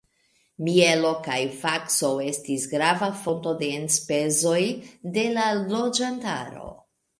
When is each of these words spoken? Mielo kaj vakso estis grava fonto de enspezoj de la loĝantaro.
Mielo 0.69 1.11
kaj 1.27 1.35
vakso 1.65 2.09
estis 2.29 2.65
grava 2.73 3.11
fonto 3.21 3.55
de 3.61 3.71
enspezoj 3.83 4.59
de 5.19 5.29
la 5.39 5.47
loĝantaro. 5.63 6.69